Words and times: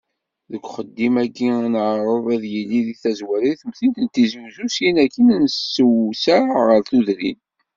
Deg 0.51 0.63
uxeddim-agi, 0.67 1.49
ad 1.63 1.67
neɛreḍ, 1.73 2.25
ad 2.35 2.43
yili 2.53 2.79
di 2.85 2.95
tazwara 3.01 3.45
di 3.51 3.55
temdint 3.61 3.97
n 4.01 4.07
Tizi 4.13 4.39
Uzzu, 4.45 4.65
syin 4.75 4.97
akin 5.03 5.33
ad 5.35 5.41
nessewseɛ 5.43 6.41
ɣer 6.67 6.79
tudrin. 6.89 7.39